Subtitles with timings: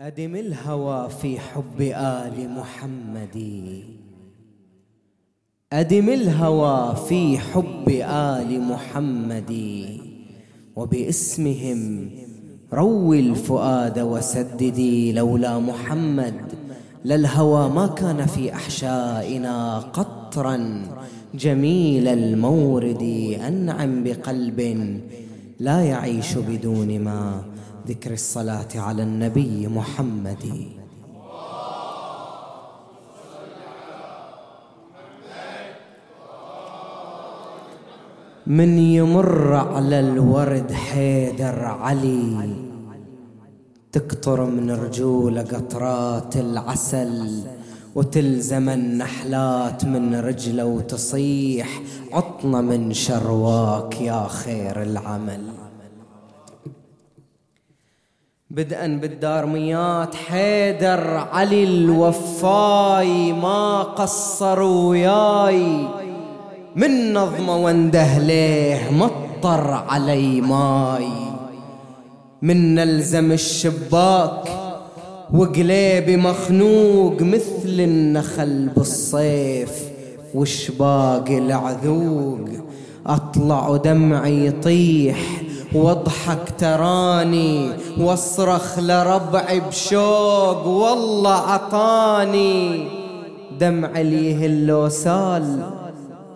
[0.00, 3.36] أدم الهوى في حب آل محمد.
[5.72, 9.52] أدم الهوى في حب آل محمد.
[10.76, 12.10] وباسمهم
[12.72, 16.34] روي الفؤاد وسددي لولا محمد.
[17.04, 20.82] للهوى ما كان في أحشائنا قطرا.
[21.34, 24.60] جميل المورد أنعم بقلب
[25.60, 27.44] لا يعيش بدون ما
[27.90, 30.44] ذكر الصلاة على النبي محمد.
[38.46, 42.56] من يمر على الورد حيدر علي
[43.92, 47.42] تقطر من رجوله قطرات العسل
[47.94, 55.69] وتلزم النحلات من رجله وتصيح عطنا من شرواك يا خير العمل.
[58.50, 65.88] بدءا بالدارميات حيدر علي الوفاي ما قصر وياي.
[66.76, 71.08] من نظمه وانده ليه مطر علي ماي.
[72.42, 74.44] من نلزم الشباك
[75.34, 79.72] وقليبي مخنوق مثل النخل بالصيف.
[80.34, 82.48] وشباق العذوق؟
[83.06, 85.18] أطلع ودمعي يطيح
[85.74, 92.88] واضحك تراني واصرخ لربعي بشوق والله عطاني
[93.60, 95.70] دمع اللي يهل سال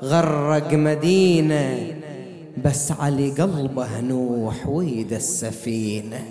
[0.02, 1.86] غرق مدينة
[2.64, 6.24] بس علي قلبه نوح ويد السفينة.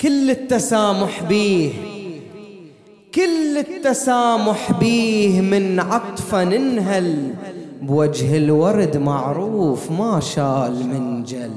[0.00, 1.70] كل التسامح بيه
[3.14, 7.34] كل التسامح بيه من عطفة ننهل
[7.82, 11.50] بوجه الورد معروف ما شال من جل.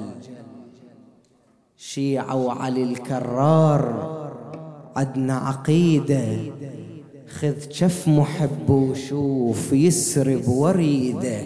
[1.78, 4.22] شيعة وعلي الكرار
[4.96, 6.38] عدنا عقيدة.
[7.40, 11.44] خذ شف محب وشوف يسرب وريده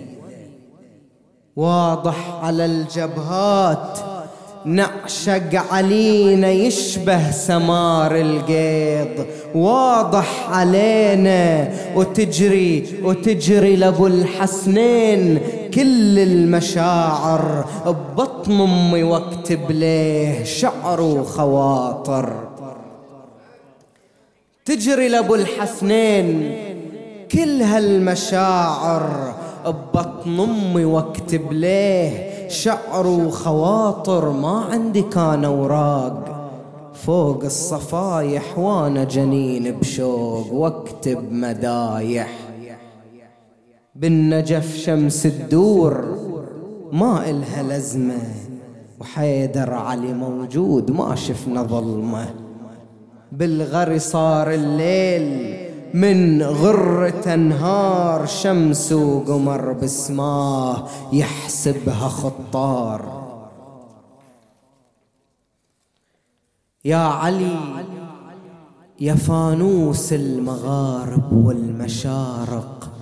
[1.55, 3.99] واضح على الجبهات
[4.65, 15.39] نعشق علينا يشبه سمار القيض واضح علينا وتجري وتجري لأبو الحسنين
[15.73, 17.65] كل المشاعر.
[17.85, 22.33] ببطن أمي واكتب ليه شعر وخواطر.
[24.65, 26.55] تجري لأبو الحسنين
[27.31, 29.33] كل هالمشاعر.
[29.65, 36.49] ببطن أمي واكتب ليه شعر وخواطر ما عندي كان اوراق
[36.93, 42.29] فوق الصفايح وأنا جنين بشوق واكتب مدايح
[43.95, 46.05] بالنجف شمس تدور
[46.91, 48.21] ما إلها لزمة
[48.99, 52.25] وحيدر علي موجود ما شفنا ظلمة.
[53.31, 55.64] بالغر صار الليل
[55.95, 63.25] من غرة نهار شمس وقمر بسماه يحسبها خطار.
[66.85, 67.57] يا علي
[68.99, 72.94] يا فانوس المغارب والمشارق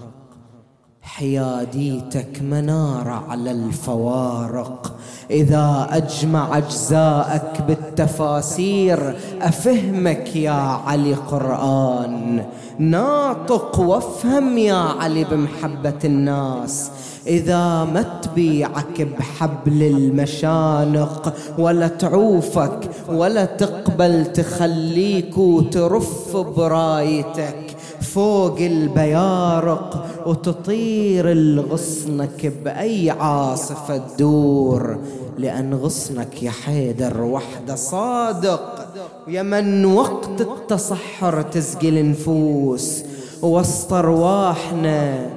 [1.16, 4.96] حياديتك منارة على الفوارق.
[5.32, 12.46] إذا أجمع أجزاءك بالتفاسير أفهمك يا علي قرآن.
[12.80, 16.92] ناطق وافهم يا علي بمحبة الناس.
[17.28, 27.63] إذا ما تبيعك بحبل المشانق ولا تعوفك ولا تقبل تخليك وترف برايتك.
[28.04, 34.98] فوق البيارق وتطير الغصنك بأي عاصفة تدور
[35.38, 38.88] لأن غصنك يا حيدر وحدة صادق.
[39.28, 43.04] يا من وقت التصحر تسقي النفوس
[43.42, 45.30] وسط أرواحنا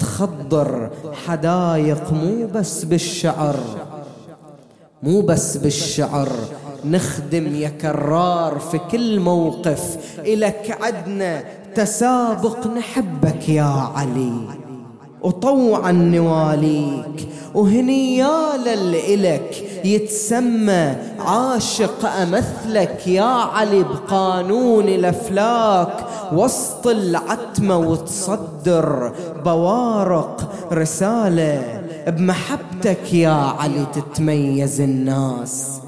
[0.00, 0.90] تخضر
[1.26, 3.56] حدايق مو بس بالشعر.
[5.02, 6.28] مو بس بالشعر
[6.84, 9.96] نخدم يا كرار في كل موقف.
[10.18, 11.44] إلك عدنا
[11.74, 14.32] تسابق نحبك يا علي.
[15.22, 26.06] وطوعا نواليك وهنيالا لإلك يتسمى عاشق أمثلك يا علي بقانون الأفلاك.
[26.32, 29.12] وسط العتمة وتصدر
[29.44, 35.80] بوارق رسالة بمحبتك يا علي تتميز الناس.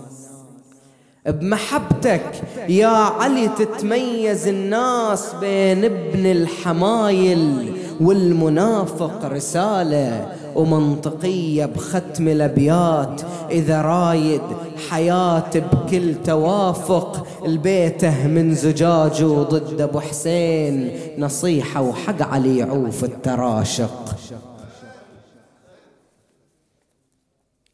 [1.26, 13.22] بمحبتك يا علي تتميز الناس بين ابن الحمايل والمنافق رسالة ومنطقية بختم الأبيات.
[13.50, 14.42] إذا رايد
[14.90, 24.16] حياة بكل توافق البيته من زجاج ضد أبو حسين نصيحة وحق علي عوف التراشق.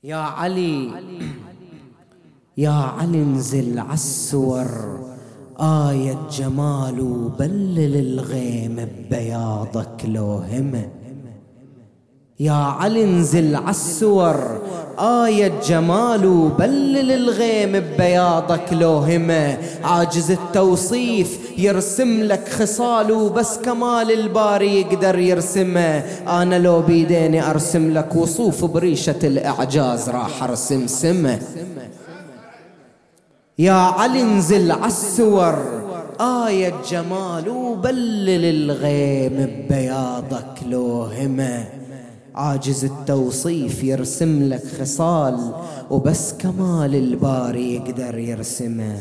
[0.05, 0.91] يا علي.
[2.57, 4.71] يا علي انزل عالسور
[5.61, 10.89] آية جمال وبلل الغيم ببياضك لو همة.
[12.41, 14.61] يا علي انزل عالسور
[14.99, 25.19] آية جمال وبلل الغيم ببياضك لوهمة عاجز التوصيف يرسم لك خصال بس كمال الباري يقدر
[25.19, 25.99] يرسمه
[26.43, 31.39] أنا لو بيديني أرسم لك وصوف بريشة الإعجاز راح أرسم سمه
[33.59, 35.59] يا علي انزل عالسور
[36.21, 41.80] آية جمال وبلل الغيم ببياضك لوهمه
[42.35, 45.53] عاجز التوصيف يرسم لك خصال
[45.91, 48.99] وبس كمال الباري يقدر يرسمه.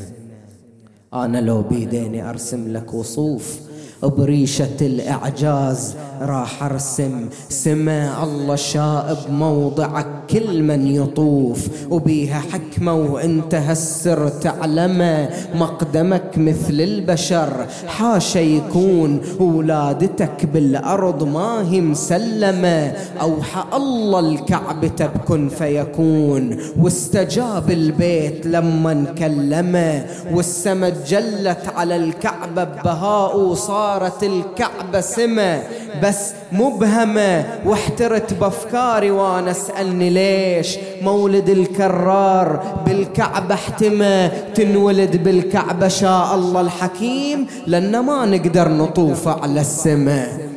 [1.13, 3.59] أنا لو بيديني أرسم لك وصوف
[4.03, 7.29] بريشة الإعجاز راح أرسم.
[7.49, 17.65] سما الله شاء بموضعك كل من يطوف وبيها حكمة وانت هالسر تعلمه مقدمك مثل البشر
[17.87, 22.93] حاشا يكون ولادتك بالأرض ما هي مسلمة.
[23.21, 34.23] أوحى الله الكعبة بكن فيكون واستجاب البيت لما كلمه والسما جلت على الكعبة ببهاء وصارت
[34.23, 35.61] الكعبة سما.
[36.03, 46.61] بس مبهمة واحترت بأفكاري وأنا أسألني ليش مولد الكرار بالكعبة احتمى تنولد بالكعبة شاء الله
[46.61, 50.48] الحكيم لأن ما نقدر نطوف على السماء.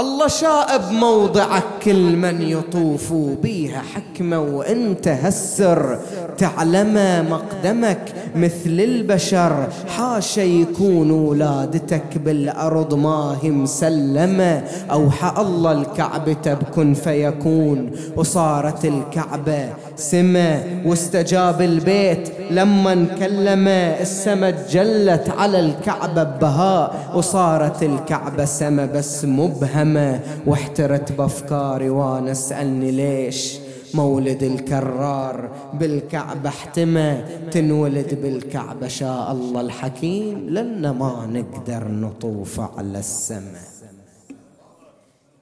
[0.00, 3.12] الله شاء بموضعك كل من يطوف
[3.42, 5.98] بيها حكمة وأنت هالسر
[6.38, 9.68] تعلم مقدمك مثل البشر.
[9.88, 17.90] حاشا يكون ولادتك بالأرض ما هي مسلمة أوحى الله الكعبة بكن فيكون.
[18.16, 22.32] وصارت الكعبة سما واستجاب البيت.
[22.50, 30.20] لما نكلم السما جلت على الكعبة ببهاء وصارت الكعبة سما بس مبهمة.
[30.46, 33.58] واحترت بأفكاري وأنا أسألني ليش
[33.94, 37.24] مولد الكرار بالكعبة احتمى.
[37.50, 43.74] تنولد بالكعبة شاء الله الحكيم لنا ما نقدر نطوف على السماء.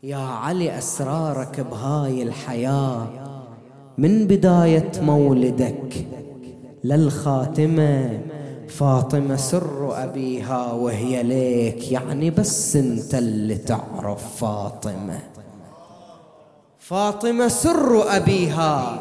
[0.02, 3.06] يا علي أسرارك بهاي الحياة.
[3.99, 6.06] من بداية مولدك.
[6.85, 8.21] للخاتمة
[8.69, 15.19] فاطمة سر أبيها وهي ليك يعني بس أنت اللي تعرف فاطمة.
[16.79, 18.99] فاطمة سر أبيها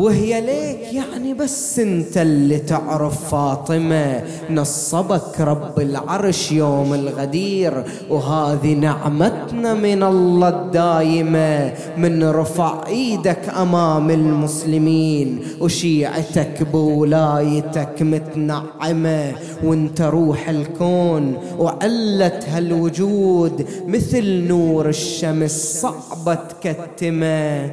[0.00, 4.22] وهي ليك يعني بس انت اللي تعرف فاطمة.
[4.50, 11.72] نصبك رب العرش يوم الغدير وهذه نعمتنا من الله الدايمة.
[11.96, 19.32] من رفع إيدك أمام المسلمين وشيعتك بولايتك متنعمة.
[19.64, 27.70] وانت روح الكون وعلت هالوجود مثل نور الشمس صعبة تكتمه.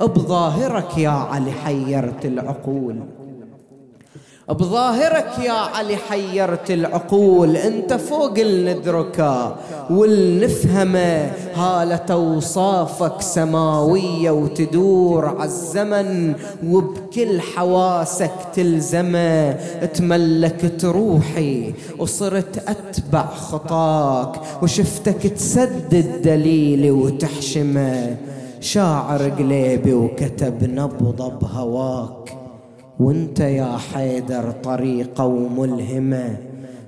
[0.00, 2.96] بظاهرك يا علي حيرت العقول.
[4.48, 7.56] بظاهرك يا علي حيرت العقول.
[7.56, 9.56] انت فوق الندركة
[9.90, 16.34] والنفهمة هالة أوصافك سماوية وتدور عالزمن
[16.66, 19.52] وبكل حواسك تلزمه
[19.94, 28.16] تملكت روحي وصرت أتبع خطاك وشفتك تسدد دليلي وتحشمه
[28.64, 32.38] شاعر قليبي وكتب نبض بهواك.
[33.00, 36.36] وانت يا حيدر طريقة وملهمة.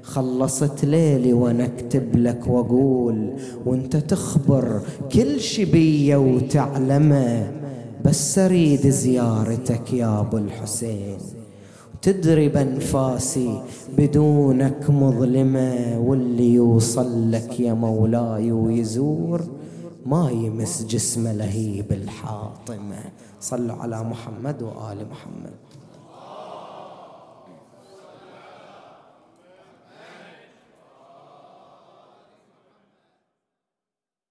[0.03, 3.33] خلصت ليلي وأنا اكتب لك واقول.
[3.67, 4.81] وانت تخبر
[5.13, 7.51] كل شي بيا وتعلمة.
[8.05, 11.19] بس اريد زيارتك يا ابو الحسين.
[12.03, 13.61] تدري بانفاسي
[13.99, 16.01] بدونك مظلمة.
[16.01, 19.41] واللي يوصل لك يا مولاي ويزور.
[20.07, 23.05] ما يمس جسمه لهيب الحاطمة.
[23.41, 25.55] صلوا على محمد وآل محمد.